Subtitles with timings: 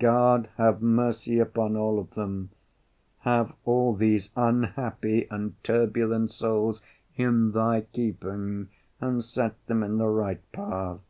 [0.00, 2.48] "God, have mercy upon all of them,
[3.18, 6.80] have all these unhappy and turbulent souls
[7.16, 11.00] in Thy keeping, and set them in the right path.